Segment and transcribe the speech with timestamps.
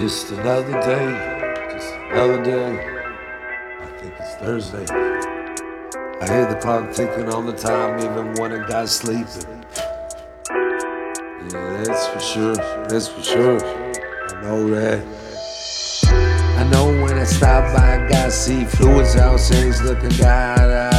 [0.00, 3.00] Just another day, just another day.
[3.80, 4.86] I think it's Thursday.
[4.88, 9.62] I hear the clock ticking on the time, even when I got sleeping.
[11.52, 12.54] Yeah, that's for sure.
[12.88, 13.60] That's for sure.
[13.62, 15.04] I know that.
[16.56, 20.54] I know when I stop by, I got see fluids out, he's looking guy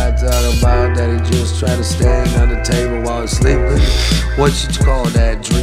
[0.05, 3.81] I talk about that he just tried to stand on the table while he's sleeping.
[4.38, 5.41] What you call that?
[5.41, 5.61] Dreaming,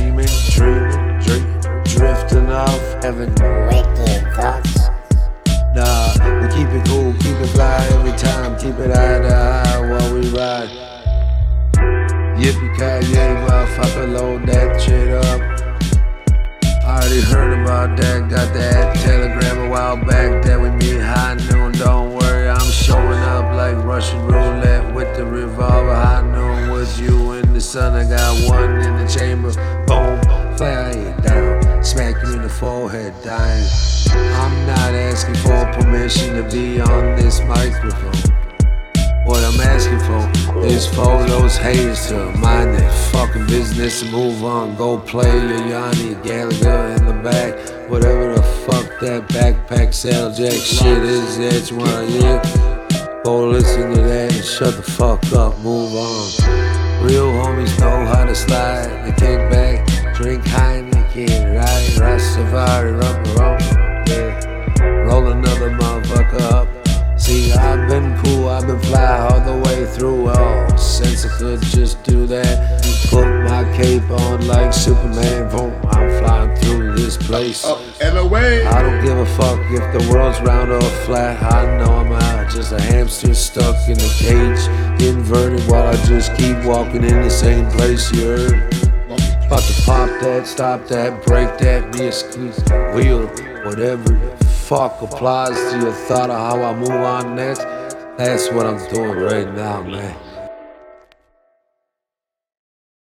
[3.08, 3.32] having
[3.68, 4.88] wicked thoughts.
[5.74, 6.12] Nah,
[6.42, 10.12] we keep it cool, keep it fly every time, keep it eye to eye while
[10.12, 10.68] we ride.
[12.36, 15.40] Yippee ki yay, motherfucker, load that shit up.
[16.84, 21.36] I already heard about that, got that telegram a while back that we meet high
[21.50, 21.72] noon.
[21.72, 25.94] Don't worry, I'm showing up like Russian roulette with the revolver.
[25.94, 27.94] High noon with you in the sun.
[27.94, 29.54] I got one in the chamber,
[29.86, 30.20] boom,
[30.58, 31.47] fire you down,
[31.88, 33.66] smack you in the forehead, dying.
[34.10, 38.34] I'm not asking for permission to be on this microphone.
[39.24, 44.44] What I'm asking for is for those haters to mind their fucking business and move
[44.44, 44.76] on.
[44.76, 47.56] Go play your Yanni Gallagher in the back.
[47.88, 53.24] Whatever the fuck that backpack saddle jack shit is that you wanna hear.
[53.24, 56.78] Go listen to that and shut the fuck up, move on.
[57.06, 58.04] Real homies know
[62.36, 65.04] ride Rastafari, rum, rum, yeah.
[65.04, 66.68] Roll another motherfucker up.
[67.18, 70.28] See, I've been cool, I've been fly all the way through.
[70.28, 75.50] Oh, since I could just do that, put my cape on like Superman.
[75.50, 77.64] Boom, I'm flying through this place.
[77.64, 78.64] Up and away.
[78.66, 81.42] I don't give a fuck if the world's round or flat.
[81.42, 84.68] I know I'm out, just a hamster stuck in a cage,
[85.02, 88.10] inverted while I just keep walking in the same place.
[88.12, 88.77] You heard?
[89.48, 92.62] About to pop that, stop that, break that, be a squeeze
[92.94, 93.26] wheel,
[93.64, 94.36] whatever
[94.68, 97.62] fuck applies to your thought of how I move on next.
[98.18, 100.27] That's what I'm doing right now, man.